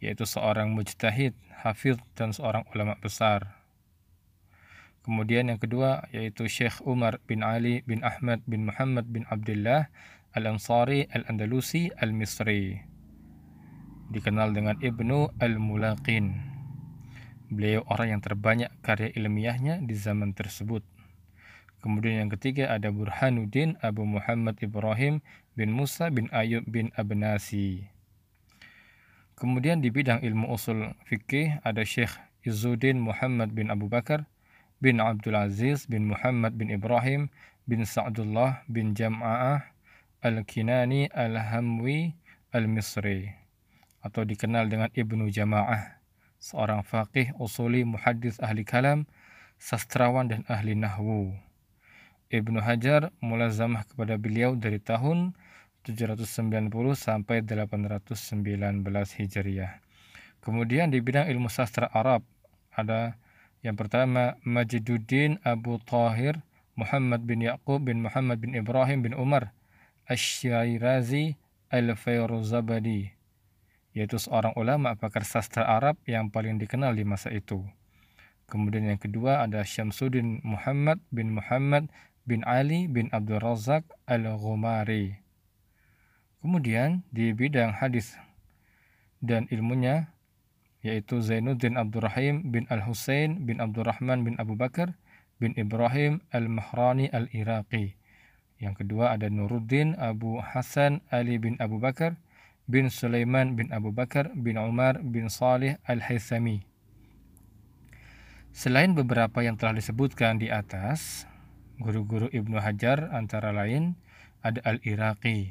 yaitu 0.05 0.29
seorang 0.29 0.69
mujtahid, 0.69 1.33
hafiz 1.65 1.97
dan 2.13 2.37
seorang 2.37 2.69
ulama 2.77 2.93
besar. 3.01 3.64
Kemudian 5.05 5.53
yang 5.53 5.61
kedua 5.61 6.09
yaitu 6.17 6.49
Syekh 6.49 6.81
Umar 6.89 7.21
bin 7.29 7.45
Ali 7.45 7.85
bin 7.85 8.01
Ahmad 8.01 8.41
bin 8.49 8.65
Muhammad 8.65 9.05
bin 9.13 9.29
Abdullah 9.29 9.93
Al-Ansari 10.33 11.05
Al-Andalusi 11.13 11.93
Al-Misri 12.01 12.81
dikenal 14.09 14.57
dengan 14.57 14.81
Ibnu 14.81 15.37
Al-Mulaqin. 15.41 16.39
Beliau 17.53 17.85
orang 17.91 18.17
yang 18.17 18.23
terbanyak 18.25 18.73
karya 18.81 19.13
ilmiahnya 19.13 19.85
di 19.85 19.93
zaman 19.93 20.33
tersebut. 20.33 20.83
Kemudian 21.85 22.25
yang 22.25 22.31
ketiga 22.33 22.73
ada 22.73 22.89
Burhanuddin 22.89 23.77
Abu 23.85 24.09
Muhammad 24.09 24.57
Ibrahim 24.65 25.21
bin 25.53 25.69
Musa 25.77 26.09
bin 26.09 26.33
Ayub 26.33 26.65
bin 26.65 26.89
Abnasi. 26.97 27.93
Kemudian 29.37 29.85
di 29.85 29.93
bidang 29.93 30.25
ilmu 30.25 30.49
usul 30.49 30.97
fikih 31.05 31.61
ada 31.61 31.85
Syekh 31.85 32.17
Izzuddin 32.41 33.03
Muhammad 33.03 33.53
bin 33.53 33.69
Abu 33.69 33.93
Bakar 33.93 34.25
bin 34.85 35.01
Abdul 35.01 35.33
Aziz 35.33 35.89
bin 35.89 36.13
Muhammad 36.13 36.61
bin 36.61 36.69
Ibrahim 36.69 37.33
bin 37.65 37.89
Sa'dullah 37.89 38.61
bin 38.69 38.93
Jam'a'ah 38.93 39.65
Al-Kinani 40.21 41.09
Al-Hamwi 41.09 42.13
Al-Misri 42.53 43.33
atau 44.05 44.29
dikenal 44.29 44.69
dengan 44.69 44.93
Ibnu 44.93 45.33
Jama'ah, 45.33 45.97
seorang 46.37 46.85
faqih, 46.85 47.33
usuli, 47.41 47.89
muhaddis, 47.89 48.37
ahli 48.45 48.69
kalam, 48.69 49.09
sastrawan 49.57 50.29
dan 50.29 50.45
ahli 50.53 50.77
nahwu. 50.77 51.33
Ibnu 52.29 52.61
Hajar 52.61 53.09
mulazamah 53.25 53.89
kepada 53.89 54.21
beliau 54.21 54.53
dari 54.53 54.77
tahun 54.77 55.33
790 55.89 56.69
sampai 56.93 57.41
819 57.41 58.85
Hijriah. 59.17 59.81
Kemudian 60.45 60.93
di 60.93 61.01
bidang 61.01 61.25
ilmu 61.25 61.49
sastra 61.49 61.89
Arab 61.89 62.21
ada 62.77 63.17
yang 63.65 63.81
pertama 63.81 64.37
Majiduddin 64.45 65.41
Abu 65.41 65.81
Tahir 65.81 66.45
Muhammad 66.77 67.25
bin 67.25 67.41
Yaqub 67.41 67.81
bin 67.81 68.05
Muhammad 68.05 68.37
bin 68.37 68.53
Ibrahim 68.53 69.01
bin 69.01 69.17
Umar 69.17 69.57
Asy-Syairazi 70.05 71.41
Al-Fayruzabadi 71.73 73.17
yaitu 73.97 74.21
seorang 74.21 74.53
ulama 74.61 74.93
pakar 75.01 75.25
sastra 75.25 75.65
Arab 75.65 75.97
yang 76.05 76.29
paling 76.29 76.59
dikenal 76.59 76.93
di 76.93 77.07
masa 77.07 77.31
itu. 77.31 77.63
Kemudian 78.51 78.91
yang 78.91 79.01
kedua 79.01 79.47
ada 79.47 79.65
Syamsuddin 79.65 80.45
Muhammad 80.45 81.01
bin 81.09 81.33
Muhammad 81.33 81.89
bin 82.29 82.45
Ali 82.45 82.91
bin 82.91 83.09
Abdul 83.15 83.41
Razak 83.41 83.87
Al-Ghumari. 84.05 85.25
Kemudian 86.45 87.07
di 87.09 87.33
bidang 87.33 87.73
hadis 87.73 88.13
dan 89.25 89.49
ilmunya 89.49 90.13
yaitu 90.85 91.25
Zainuddin 91.25 91.81
Abdurrahim 91.81 92.53
bin 92.53 92.69
Al-Husain 92.69 93.49
bin 93.49 93.57
Abdurrahman 93.57 94.21
bin 94.29 94.37
Abu 94.37 94.53
Bakar 94.53 94.93
bin 95.41 95.57
Ibrahim 95.57 96.21
Al-Mahrani 96.29 97.09
Al-Iraqi. 97.09 97.97
Yang 98.61 98.85
kedua 98.85 99.17
ada 99.17 99.33
Nuruddin 99.33 99.97
Abu 99.97 100.45
Hasan 100.45 101.01
Ali 101.09 101.41
bin 101.41 101.57
Abu 101.57 101.81
Bakar 101.81 102.21
bin 102.69 102.93
Sulaiman 102.93 103.57
bin 103.57 103.73
Abu 103.73 103.97
Bakar 103.97 104.29
bin 104.37 104.61
Umar 104.61 105.01
bin 105.01 105.33
Salih 105.33 105.81
Al-Haythami. 105.89 106.69
Selain 108.55 108.93
beberapa 108.93 109.43
yang 109.43 109.59
telah 109.59 109.75
disebutkan 109.75 110.39
di 110.39 110.53
atas, 110.53 111.27
guru-guru 111.81 112.31
Ibnu 112.31 112.61
Hajar 112.61 113.11
antara 113.11 113.51
lain 113.51 113.99
ada 114.45 114.63
Al-Iraqi, 114.63 115.51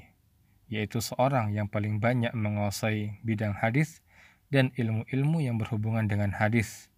yaitu 0.69 1.03
seorang 1.03 1.51
yang 1.51 1.67
paling 1.67 1.99
banyak 1.99 2.31
menguasai 2.31 3.19
bidang 3.25 3.57
hadis 3.57 3.99
dan 4.53 4.69
ilmu-ilmu 4.77 5.41
yang 5.41 5.57
berhubungan 5.57 6.05
dengan 6.05 6.29
hadis. 6.38 6.93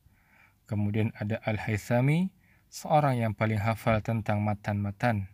Kemudian 0.68 1.16
ada 1.16 1.40
Al-Haythami, 1.48 2.36
seorang 2.68 3.24
yang 3.24 3.32
paling 3.32 3.64
hafal 3.64 4.04
tentang 4.04 4.44
matan-matan. 4.44 5.32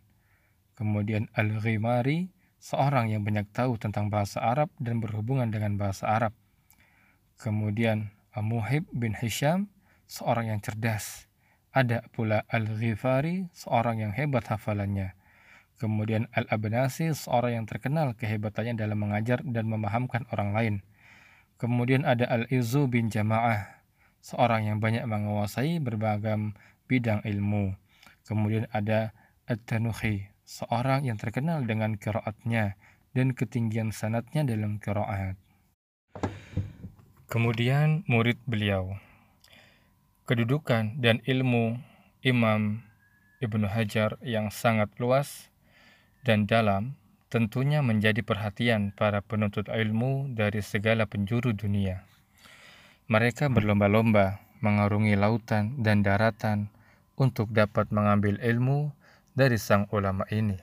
Kemudian 0.78 1.26
Al-Ghimari, 1.34 2.30
seorang 2.62 3.10
yang 3.10 3.26
banyak 3.26 3.50
tahu 3.50 3.74
tentang 3.74 4.06
bahasa 4.06 4.38
Arab 4.38 4.70
dan 4.78 5.02
berhubungan 5.02 5.50
dengan 5.50 5.74
bahasa 5.74 6.06
Arab. 6.06 6.30
Kemudian 7.42 8.14
Amuhib 8.30 8.86
bin 8.94 9.18
Hisham, 9.18 9.66
seorang 10.06 10.54
yang 10.54 10.60
cerdas. 10.62 11.26
Ada 11.74 12.06
pula 12.14 12.46
Al-Ghifari, 12.46 13.50
seorang 13.50 13.98
yang 13.98 14.12
hebat 14.14 14.46
hafalannya. 14.46 15.18
Kemudian 15.82 16.30
Al-Abnasi, 16.30 17.10
seorang 17.18 17.58
yang 17.58 17.66
terkenal 17.66 18.14
kehebatannya 18.14 18.78
dalam 18.78 19.02
mengajar 19.02 19.42
dan 19.42 19.66
memahamkan 19.66 20.22
orang 20.30 20.54
lain. 20.54 20.74
Kemudian 21.62 22.02
ada 22.02 22.26
Al-Izu 22.26 22.90
bin 22.90 23.06
Jama'ah, 23.06 23.86
seorang 24.18 24.66
yang 24.66 24.82
banyak 24.82 25.06
menguasai 25.06 25.78
berbagai 25.78 26.58
bidang 26.90 27.22
ilmu. 27.22 27.78
Kemudian 28.26 28.66
ada 28.74 29.14
At-Tanuhi, 29.46 30.26
seorang 30.42 31.06
yang 31.06 31.22
terkenal 31.22 31.62
dengan 31.62 31.94
kiraatnya 31.94 32.74
dan 33.14 33.30
ketinggian 33.30 33.94
sanatnya 33.94 34.42
dalam 34.42 34.82
kiraat. 34.82 35.38
Kemudian 37.30 38.02
murid 38.10 38.42
beliau. 38.42 38.98
Kedudukan 40.26 40.98
dan 40.98 41.22
ilmu 41.30 41.78
Imam 42.26 42.82
Ibnu 43.38 43.70
Hajar 43.70 44.18
yang 44.18 44.50
sangat 44.50 44.90
luas 44.98 45.46
dan 46.26 46.50
dalam 46.50 46.98
tentunya 47.32 47.80
menjadi 47.80 48.20
perhatian 48.20 48.92
para 48.92 49.24
penuntut 49.24 49.72
ilmu 49.72 50.36
dari 50.36 50.60
segala 50.60 51.08
penjuru 51.08 51.56
dunia. 51.56 52.04
Mereka 53.08 53.48
berlomba-lomba 53.48 54.44
mengarungi 54.60 55.16
lautan 55.16 55.80
dan 55.80 56.04
daratan 56.04 56.68
untuk 57.16 57.48
dapat 57.48 57.88
mengambil 57.88 58.36
ilmu 58.36 58.92
dari 59.32 59.56
sang 59.56 59.88
ulama 59.96 60.28
ini. 60.28 60.60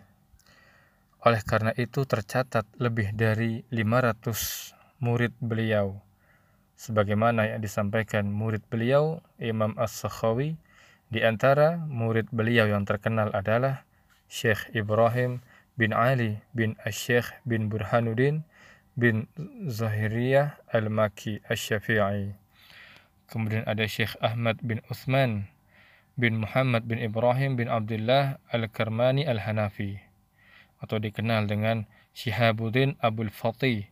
Oleh 1.25 1.41
karena 1.41 1.73
itu 1.73 2.05
tercatat 2.05 2.69
lebih 2.77 3.17
dari 3.17 3.65
500 3.73 5.01
murid 5.01 5.33
beliau. 5.41 5.97
Sebagaimana 6.79 7.49
yang 7.49 7.59
disampaikan 7.65 8.29
murid 8.29 8.63
beliau, 8.69 9.19
Imam 9.41 9.75
As-Sakhawi, 9.75 10.55
di 11.09 11.19
antara 11.25 11.75
murid 11.75 12.29
beliau 12.31 12.69
yang 12.69 12.85
terkenal 12.85 13.33
adalah 13.35 13.83
Syekh 14.29 14.71
Ibrahim 14.71 15.43
bin 15.79 15.95
Ali 15.95 16.43
bin 16.51 16.75
Syekh 16.91 17.31
bin 17.47 17.71
Burhanuddin 17.71 18.43
bin 18.99 19.31
Zahiriyah 19.63 20.59
Al-Maki 20.75 21.39
Asy-Syafi'i. 21.47 22.35
Kemudian 23.31 23.63
ada 23.63 23.87
Syekh 23.87 24.19
Ahmad 24.19 24.59
bin 24.59 24.83
Uthman 24.91 25.47
bin 26.19 26.43
Muhammad 26.43 26.83
bin 26.83 26.99
Ibrahim 26.99 27.55
bin 27.55 27.71
Abdullah 27.71 28.43
Al-Karmani 28.51 29.23
Al-Hanafi 29.23 30.03
atau 30.83 30.99
dikenal 30.99 31.47
dengan 31.47 31.87
Syihabuddin 32.11 32.99
Abdul 32.99 33.31
Fatih 33.31 33.87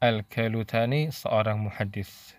Al-Kalutani 0.00 1.12
seorang 1.12 1.60
muhaddis. 1.60 2.32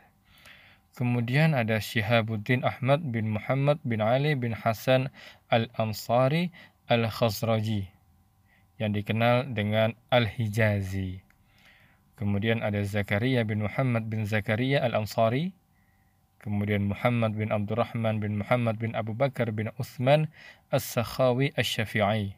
Kemudian 0.98 1.54
ada 1.54 1.78
Syihabuddin 1.78 2.66
Ahmad 2.66 3.06
bin 3.14 3.30
Muhammad 3.30 3.78
bin 3.86 4.02
Ali 4.02 4.34
bin 4.34 4.58
Hasan 4.58 5.14
Al-Ansari 5.54 6.50
Al-Khazraji 6.90 7.97
yang 8.78 8.94
dikenal 8.94 9.54
dengan 9.54 9.98
Al-Hijazi. 10.14 11.22
Kemudian 12.18 12.66
ada 12.66 12.82
Zakaria 12.82 13.46
bin 13.46 13.66
Muhammad 13.66 14.10
bin 14.10 14.26
Zakaria 14.26 14.82
Al-Ansari 14.82 15.54
Kemudian 16.48 16.88
Muhammad 16.88 17.34
bin 17.34 17.52
Abdurrahman 17.52 18.22
bin 18.22 18.40
Muhammad 18.40 18.78
bin 18.78 18.94
Abu 18.94 19.18
Bakar 19.18 19.50
bin 19.52 19.74
Uthman 19.76 20.30
As-Sakhawi 20.70 21.52
As-Syafi'i. 21.58 22.38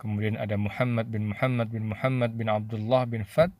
Kemudian 0.00 0.40
ada 0.40 0.58
Muhammad 0.58 1.06
bin 1.12 1.30
Muhammad 1.30 1.68
bin 1.70 1.92
Muhammad 1.92 2.34
bin 2.34 2.48
Abdullah 2.50 3.06
bin 3.06 3.22
Fad 3.22 3.52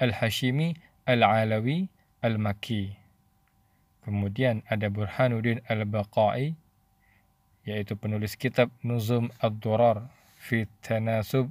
Al-Hashimi 0.00 0.74
Al-Alawi 1.06 1.86
Al-Maki. 2.24 2.96
Kemudian 4.02 4.64
ada 4.66 4.90
Burhanuddin 4.90 5.60
Al-Baqai 5.68 6.56
yaitu 7.68 7.94
penulis 7.94 8.34
kitab 8.34 8.72
Nuzum 8.80 9.30
Ad-Durar 9.38 10.10
fi 10.46 10.70
Tanasub 10.86 11.50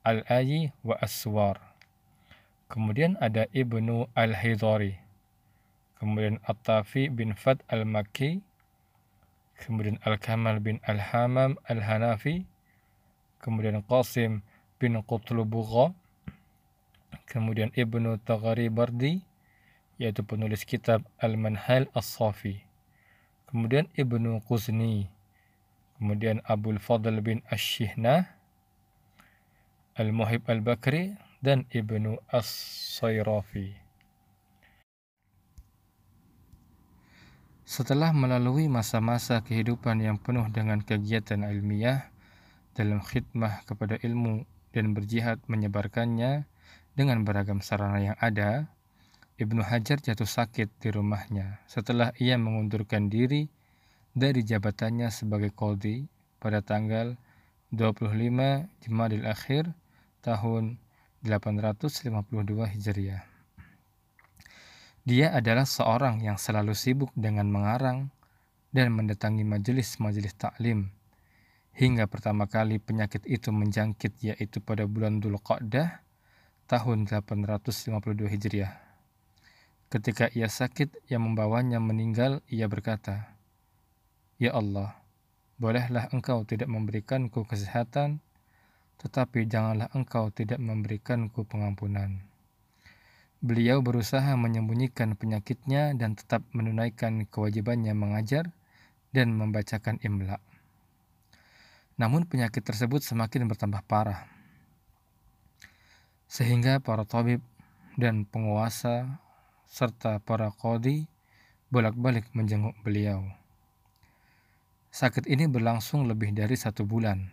Al-Ayi 0.00 0.72
wa 0.80 0.96
Aswar. 1.04 1.60
Kemudian 2.72 3.20
ada 3.20 3.44
Ibnu 3.52 4.08
Al-Hidari 4.16 5.10
kemudian 6.00 6.40
At-Tafi 6.48 7.12
bin 7.12 7.36
Fad 7.36 7.60
al-Makki, 7.68 8.40
kemudian 9.60 10.00
Al-Kamal 10.00 10.64
bin 10.64 10.80
Al-Hamam 10.88 11.60
al-Hanafi, 11.68 12.48
kemudian 13.44 13.84
Qasim 13.84 14.40
bin 14.80 14.96
Qutlubugha, 15.04 15.92
kemudian 17.28 17.68
Ibnu 17.76 18.16
Taghari 18.24 18.72
Bardi, 18.72 19.20
yaitu 20.00 20.24
penulis 20.24 20.64
kitab 20.64 21.04
Al-Manhal 21.20 21.92
As-Safi, 21.92 22.64
kemudian 23.52 23.84
Ibnu 23.92 24.40
Quzni, 24.48 25.12
kemudian 26.00 26.40
Abul 26.48 26.80
Fadl 26.80 27.20
bin 27.20 27.44
Ash-Shihnah, 27.52 28.24
Al-Muhib 30.00 30.48
Al-Bakri, 30.48 31.12
dan 31.44 31.68
Ibnu 31.68 32.16
As-Sayrafi. 32.32 33.76
Setelah 37.68 38.16
melalui 38.16 38.66
masa-masa 38.72 39.44
kehidupan 39.44 40.00
yang 40.00 40.16
penuh 40.16 40.48
dengan 40.48 40.80
kegiatan 40.80 41.44
ilmiah 41.44 42.08
dalam 42.72 43.04
khidmah 43.04 43.62
kepada 43.68 44.00
ilmu 44.00 44.48
dan 44.72 44.96
berjihad 44.96 45.38
menyebarkannya 45.52 46.48
dengan 46.96 47.22
beragam 47.28 47.60
sarana 47.60 48.00
yang 48.00 48.16
ada, 48.18 48.72
Ibnu 49.36 49.62
Hajar 49.62 50.00
jatuh 50.00 50.26
sakit 50.26 50.80
di 50.80 50.88
rumahnya 50.92 51.60
setelah 51.68 52.12
ia 52.16 52.40
mengundurkan 52.40 53.08
diri 53.08 53.48
dari 54.16 54.42
jabatannya 54.42 55.08
sebagai 55.12 55.54
qadhi 55.54 56.06
pada 56.42 56.60
tanggal 56.60 57.14
25 57.70 58.10
Jumadil 58.82 59.24
Akhir 59.26 59.70
tahun 60.24 60.78
852 61.22 62.12
Hijriah. 62.76 63.22
Dia 65.06 65.32
adalah 65.32 65.64
seorang 65.64 66.20
yang 66.20 66.36
selalu 66.36 66.76
sibuk 66.76 67.10
dengan 67.16 67.48
mengarang 67.48 68.12
dan 68.70 68.92
mendatangi 68.94 69.42
majelis-majelis 69.42 70.36
taklim 70.36 70.92
hingga 71.80 72.04
pertama 72.10 72.44
kali 72.44 72.76
penyakit 72.76 73.24
itu 73.24 73.48
menjangkit 73.54 74.20
yaitu 74.20 74.60
pada 74.60 74.84
bulan 74.84 75.22
Dhul 75.22 75.38
Qa'dah 75.40 76.02
tahun 76.68 77.08
852 77.08 78.28
Hijriah. 78.28 78.76
Ketika 79.90 80.30
ia 80.30 80.46
sakit 80.46 81.10
yang 81.10 81.26
membawanya 81.26 81.82
meninggal, 81.82 82.44
ia 82.46 82.70
berkata, 82.70 83.34
Ya 84.40 84.56
Allah, 84.56 84.96
bolehlah 85.60 86.08
engkau 86.16 86.48
tidak 86.48 86.72
memberikanku 86.72 87.44
kesehatan, 87.44 88.24
tetapi 88.96 89.44
janganlah 89.44 89.92
engkau 89.92 90.32
tidak 90.32 90.56
memberikanku 90.56 91.44
pengampunan. 91.44 92.24
Beliau 93.44 93.84
berusaha 93.84 94.32
menyembunyikan 94.40 95.12
penyakitnya 95.20 95.92
dan 95.92 96.16
tetap 96.16 96.40
menunaikan 96.56 97.28
kewajibannya 97.28 97.92
mengajar 97.92 98.48
dan 99.12 99.36
membacakan 99.36 100.00
imla. 100.00 100.40
Namun 102.00 102.24
penyakit 102.24 102.64
tersebut 102.64 103.04
semakin 103.04 103.44
bertambah 103.44 103.84
parah. 103.84 104.24
Sehingga 106.32 106.80
para 106.80 107.04
tabib 107.04 107.44
dan 108.00 108.24
penguasa 108.24 109.20
serta 109.68 110.16
para 110.24 110.48
qadi 110.48 111.04
bolak-balik 111.68 112.24
menjenguk 112.32 112.72
beliau. 112.80 113.39
Sakit 114.90 115.30
ini 115.30 115.46
berlangsung 115.46 116.10
lebih 116.10 116.34
dari 116.34 116.58
satu 116.58 116.82
bulan. 116.82 117.30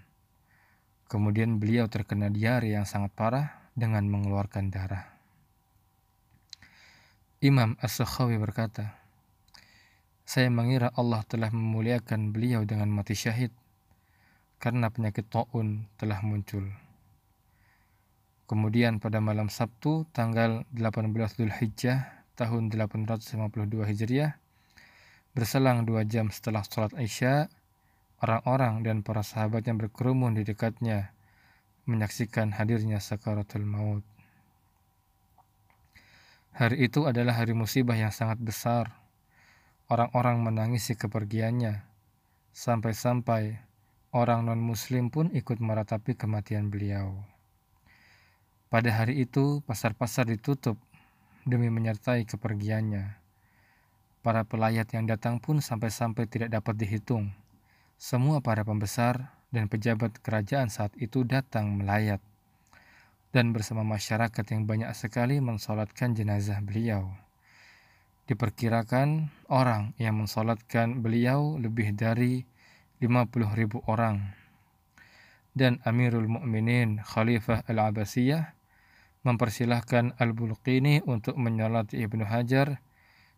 Kemudian 1.10 1.58
beliau 1.58 1.90
terkena 1.90 2.30
diare 2.30 2.70
yang 2.70 2.86
sangat 2.86 3.10
parah 3.18 3.74
dengan 3.74 4.06
mengeluarkan 4.06 4.70
darah. 4.70 5.18
Imam 7.42 7.74
As-Sakhawi 7.82 8.38
berkata, 8.38 8.98
Saya 10.22 10.54
mengira 10.54 10.94
Allah 10.94 11.26
telah 11.26 11.50
memuliakan 11.50 12.30
beliau 12.30 12.62
dengan 12.62 12.94
mati 12.94 13.18
syahid 13.18 13.50
karena 14.62 14.94
penyakit 14.94 15.26
ta'un 15.26 15.86
telah 15.98 16.22
muncul. 16.22 16.66
Kemudian 18.46 19.02
pada 19.02 19.18
malam 19.18 19.50
Sabtu 19.50 20.06
tanggal 20.14 20.62
18 20.78 21.10
Dhul 21.14 21.54
Hijjah 21.58 22.26
tahun 22.38 22.70
852 22.70 23.82
Hijriah, 23.82 24.38
berselang 25.38 25.86
dua 25.86 26.02
jam 26.02 26.34
setelah 26.34 26.66
sholat 26.66 26.98
Isya, 26.98 27.46
orang-orang 28.26 28.82
dan 28.82 29.06
para 29.06 29.22
sahabatnya 29.22 29.78
berkerumun 29.78 30.34
di 30.34 30.42
dekatnya, 30.42 31.14
menyaksikan 31.86 32.58
hadirnya 32.58 32.98
sakaratul 32.98 33.62
maut. 33.62 34.02
Hari 36.58 36.90
itu 36.90 37.06
adalah 37.06 37.38
hari 37.38 37.54
musibah 37.54 37.94
yang 37.94 38.10
sangat 38.10 38.42
besar. 38.42 38.98
Orang-orang 39.94 40.42
menangisi 40.42 40.98
kepergiannya, 40.98 41.86
sampai-sampai 42.50 43.62
orang 44.18 44.42
non-muslim 44.42 45.14
pun 45.14 45.30
ikut 45.38 45.62
meratapi 45.62 46.18
kematian 46.18 46.74
beliau. 46.74 47.14
Pada 48.74 48.90
hari 48.90 49.22
itu, 49.22 49.62
pasar-pasar 49.70 50.26
ditutup 50.26 50.82
demi 51.46 51.70
menyertai 51.70 52.26
kepergiannya. 52.26 53.27
Para 54.26 54.44
pelayat 54.44 54.92
yang 54.94 55.06
datang 55.06 55.38
pun 55.42 55.62
sampai-sampai 55.62 56.30
tidak 56.30 56.50
dapat 56.52 56.78
dihitung. 56.78 57.32
Semua 57.98 58.42
para 58.44 58.62
pembesar 58.62 59.34
dan 59.50 59.72
pejabat 59.72 60.20
kerajaan 60.22 60.70
saat 60.70 60.94
itu 61.00 61.24
datang 61.24 61.78
melayat 61.78 62.20
dan 63.38 63.52
bersama 63.52 63.84
masyarakat 63.86 64.46
yang 64.50 64.66
banyak 64.66 64.90
sekali 64.96 65.38
mensolatkan 65.44 66.16
jenazah 66.16 66.58
beliau. 66.64 67.12
Diperkirakan 68.28 69.32
orang 69.48 69.96
yang 70.02 70.20
mensolatkan 70.20 71.00
beliau 71.00 71.56
lebih 71.56 71.96
dari 71.96 72.44
50 73.00 73.54
ribu 73.56 73.86
orang. 73.88 74.36
Dan 75.58 75.78
Amirul 75.86 76.26
Mukminin 76.26 77.02
Khalifah 77.02 77.66
Al-Abbasiyah 77.70 78.58
mempersilahkan 79.22 80.18
Al-Bulqini 80.18 81.02
untuk 81.06 81.38
menyolati 81.40 82.02
Ibnu 82.04 82.26
Hajar 82.26 82.82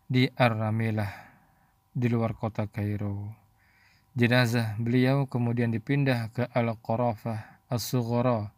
di 0.09 0.25
Ar-Ramilah 0.25 1.13
di 1.93 2.09
luar 2.09 2.33
kota 2.33 2.65
Kairo. 2.65 3.29
Jenazah 4.17 4.73
beliau 4.81 5.29
kemudian 5.29 5.69
dipindah 5.69 6.33
ke 6.33 6.49
Al-Qarafah 6.49 7.69
As-Sughara 7.69 8.49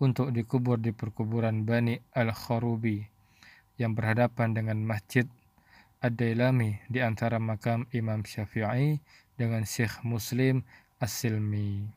untuk 0.00 0.32
dikubur 0.32 0.80
di 0.80 0.96
perkuburan 0.96 1.68
Bani 1.68 2.00
Al-Kharubi 2.16 3.04
yang 3.76 3.92
berhadapan 3.92 4.56
dengan 4.56 4.80
Masjid 4.80 5.28
Ad-Dailami 6.00 6.88
di 6.88 7.04
antara 7.04 7.36
makam 7.36 7.84
Imam 7.92 8.24
Syafi'i 8.24 8.96
dengan 9.36 9.68
Syekh 9.68 10.00
Muslim 10.00 10.64
As-Silmi. 10.96 11.92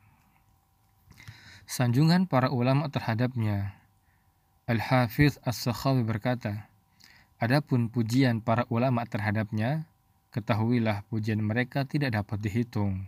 Sanjungan 1.64 2.28
para 2.28 2.52
ulama 2.52 2.92
terhadapnya 2.92 3.80
Al-Hafiz 4.68 5.40
As-Sakhawi 5.48 6.04
berkata, 6.04 6.69
Adapun 7.40 7.88
pujian 7.88 8.44
para 8.44 8.68
ulama 8.68 9.08
terhadapnya, 9.08 9.88
ketahuilah 10.36 11.08
pujian 11.08 11.40
mereka 11.40 11.88
tidak 11.88 12.20
dapat 12.20 12.44
dihitung. 12.44 13.08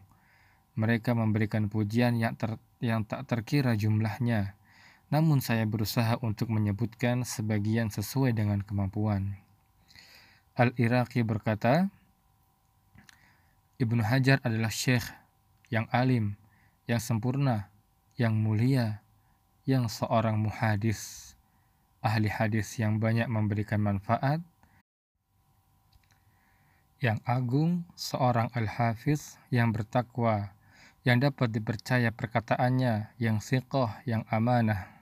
Mereka 0.80 1.12
memberikan 1.12 1.67
pujian 1.67 2.15
yang, 2.15 2.39
ter, 2.39 2.56
yang 2.80 3.04
tak 3.04 3.28
terkira 3.28 3.76
jumlahnya, 3.76 4.56
namun 5.12 5.44
saya 5.44 5.67
berusaha 5.67 6.15
untuk 6.24 6.48
menyebutkan 6.48 7.28
sebagian 7.28 7.91
sesuai 7.91 8.32
dengan 8.32 8.63
kemampuan. 8.63 9.36
Al-Iraqi 10.56 11.28
berkata, 11.28 11.91
Ibnu 13.84 14.00
Hajar 14.00 14.39
adalah 14.48 14.72
syekh 14.72 15.12
yang 15.67 15.91
alim, 15.91 16.39
yang 16.88 17.04
sempurna, 17.04 17.67
yang 18.15 18.39
mulia, 18.39 19.04
yang 19.67 19.91
seorang 19.91 20.39
muhadis, 20.39 21.31
ahli 22.01 22.27
hadis 22.29 22.77
yang 22.81 22.97
banyak 22.97 23.29
memberikan 23.29 23.81
manfaat, 23.81 24.41
yang 27.01 27.17
agung, 27.25 27.85
seorang 27.97 28.49
al-hafiz 28.53 29.41
yang 29.49 29.73
bertakwa, 29.73 30.53
yang 31.01 31.17
dapat 31.17 31.49
dipercaya 31.49 32.13
perkataannya, 32.13 33.17
yang 33.17 33.41
siqah, 33.41 34.05
yang 34.05 34.21
amanah, 34.29 35.01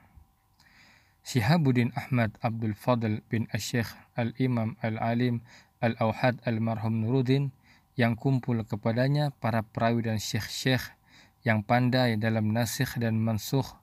Syihabuddin 1.20 1.92
Ahmad 1.92 2.32
Abdul 2.40 2.72
Fadl 2.72 3.20
bin 3.28 3.44
Asyikh 3.52 3.86
Al-Imam 4.16 4.80
Al-Alim 4.80 5.44
Al-Auhad 5.84 6.40
Al-Marhum 6.48 7.04
Nuruddin 7.04 7.52
yang 7.94 8.16
kumpul 8.16 8.64
kepadanya 8.64 9.28
para 9.36 9.60
perawi 9.60 10.08
dan 10.08 10.16
syekh-syekh 10.16 10.96
yang 11.44 11.60
pandai 11.64 12.16
dalam 12.16 12.52
nasikh 12.52 12.96
dan 12.96 13.20
mansukh 13.20 13.79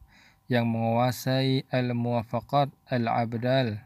yang 0.48 0.68
menguasai 0.68 1.68
al-muwafaqat 1.72 2.72
al-abdal 2.92 3.84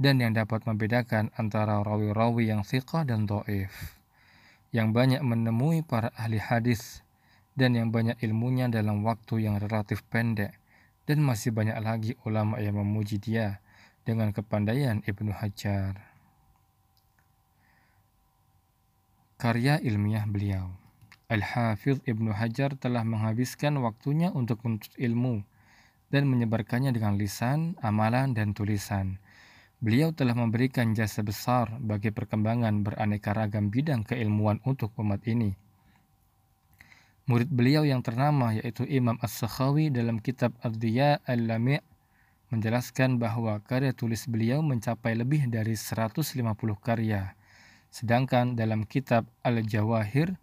dan 0.00 0.14
yang 0.22 0.32
dapat 0.32 0.64
membedakan 0.64 1.34
antara 1.36 1.82
rawi-rawi 1.82 2.50
yang 2.50 2.62
thiqah 2.64 3.04
dan 3.04 3.26
do'if 3.26 4.00
yang 4.70 4.94
banyak 4.94 5.18
menemui 5.20 5.82
para 5.82 6.14
ahli 6.14 6.38
hadis 6.38 7.02
dan 7.58 7.74
yang 7.74 7.90
banyak 7.90 8.16
ilmunya 8.22 8.70
dalam 8.70 9.02
waktu 9.02 9.44
yang 9.44 9.58
relatif 9.58 10.06
pendek. 10.06 10.56
Dan 11.04 11.26
masih 11.26 11.50
banyak 11.50 11.74
lagi 11.82 12.14
ulama 12.22 12.62
yang 12.62 12.78
memuji 12.78 13.18
dia 13.18 13.58
dengan 14.06 14.30
kepandaian 14.30 15.02
Ibnu 15.02 15.34
Hajar. 15.34 15.98
Karya 19.40 19.82
ilmiah 19.82 20.28
beliau 20.28 20.70
Al-Hafidh 21.30 22.02
Ibnu 22.10 22.34
Hajar 22.34 22.74
telah 22.74 23.06
menghabiskan 23.06 23.78
waktunya 23.78 24.34
untuk 24.34 24.66
menuntut 24.66 24.90
ilmu 24.98 25.46
dan 26.10 26.26
menyebarkannya 26.26 26.90
dengan 26.90 27.14
lisan, 27.14 27.78
amalan, 27.86 28.34
dan 28.34 28.50
tulisan. 28.50 29.22
Beliau 29.78 30.10
telah 30.10 30.34
memberikan 30.34 30.90
jasa 30.92 31.22
besar 31.22 31.78
bagi 31.78 32.10
perkembangan 32.10 32.82
beraneka 32.82 33.30
ragam 33.30 33.70
bidang 33.70 34.02
keilmuan 34.02 34.58
untuk 34.66 34.90
umat 34.98 35.22
ini. 35.30 35.54
Murid 37.30 37.46
beliau 37.46 37.86
yang 37.86 38.02
ternama 38.02 38.50
yaitu 38.50 38.82
Imam 38.90 39.14
As-Sakhawi 39.22 39.94
dalam 39.94 40.18
kitab 40.18 40.50
Ad-Diya 40.66 41.22
Al-Lami' 41.22 41.78
menjelaskan 42.50 43.22
bahwa 43.22 43.62
karya 43.62 43.94
tulis 43.94 44.26
beliau 44.26 44.66
mencapai 44.66 45.14
lebih 45.14 45.46
dari 45.46 45.78
150 45.78 46.34
karya. 46.82 47.38
Sedangkan 47.94 48.58
dalam 48.58 48.82
kitab 48.82 49.30
Al-Jawahir 49.46 50.34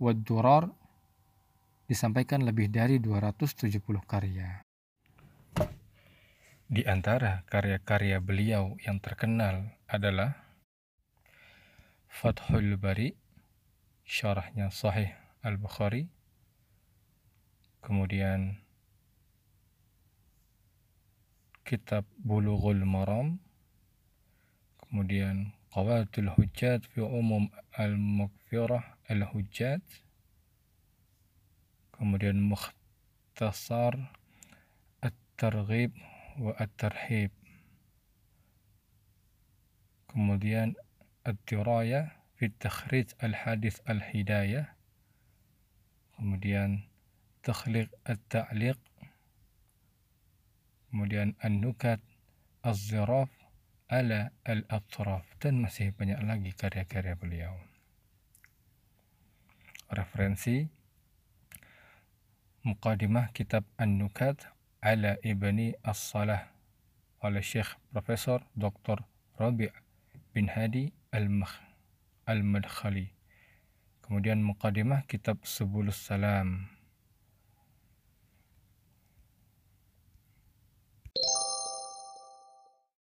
wad 0.00 0.24
Durar 0.24 0.64
disampaikan 1.84 2.40
lebih 2.40 2.72
dari 2.72 2.96
270 2.96 3.84
karya. 4.08 4.64
Di 6.70 6.86
antara 6.88 7.44
karya-karya 7.44 8.22
beliau 8.24 8.80
yang 8.80 8.96
terkenal 9.02 9.76
adalah 9.84 10.38
Fathul 12.08 12.80
Bari, 12.80 13.12
syarahnya 14.08 14.72
Sahih 14.72 15.12
Al-Bukhari, 15.44 16.08
kemudian 17.84 18.62
kitab 21.70 22.02
Bulughul 22.18 22.82
Maram. 22.82 23.38
Kemudian 24.90 25.54
Qawatul 25.70 26.34
Hujjat 26.34 26.82
fi 26.90 26.98
Umum 26.98 27.46
Al-Maghfirah 27.78 28.99
الهجات 29.10 29.82
كمدير 31.98 32.32
مختصر 32.32 33.94
الترغيب 35.04 35.92
والترحيب. 36.38 37.30
كمدير 40.08 40.74
الدراية 41.26 42.16
في 42.36 42.44
التخريج 42.46 43.10
الحادث 43.24 43.90
الهداية. 43.90 44.76
كمدير 46.18 46.88
تخليق 47.42 47.88
التعليق. 48.10 48.78
كمدير 50.92 51.34
النكت 51.44 52.00
الزراف 52.66 53.28
على 53.90 54.30
الأطراف. 54.48 55.34
تنمسيه 55.40 55.90
banyak 55.98 56.20
lagi 56.22 56.52
karya-karya 56.54 57.14
beliau. 57.16 57.69
Referensi 59.90 60.70
Muqaddimah 62.62 63.34
kitab 63.34 63.66
An-Nukat 63.76 64.46
ala 64.80 65.18
Ibni 65.20 65.74
As-Salah 65.82 66.48
oleh 67.20 67.44
Syekh 67.44 67.76
Profesor 67.92 68.40
Dr. 68.56 69.02
Rabi' 69.36 69.72
bin 70.32 70.48
Hadi 70.48 70.92
Al-Madkhali. 72.28 73.10
Kemudian 74.04 74.40
Muqaddimah 74.44 75.04
kitab 75.10 75.42
Subulus 75.44 76.00
Salam 76.00 76.79